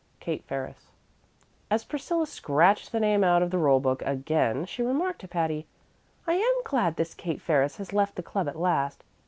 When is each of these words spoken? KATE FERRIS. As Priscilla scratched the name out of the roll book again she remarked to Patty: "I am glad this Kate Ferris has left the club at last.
KATE 0.19 0.43
FERRIS. 0.45 0.87
As 1.69 1.83
Priscilla 1.83 2.25
scratched 2.25 2.91
the 2.91 2.99
name 2.99 3.23
out 3.23 3.43
of 3.43 3.51
the 3.51 3.59
roll 3.59 3.79
book 3.79 4.01
again 4.01 4.65
she 4.65 4.81
remarked 4.81 5.21
to 5.21 5.27
Patty: 5.27 5.67
"I 6.25 6.33
am 6.37 6.63
glad 6.65 6.95
this 6.95 7.13
Kate 7.13 7.39
Ferris 7.39 7.77
has 7.77 7.93
left 7.93 8.15
the 8.15 8.23
club 8.23 8.47
at 8.47 8.57
last. 8.59 9.03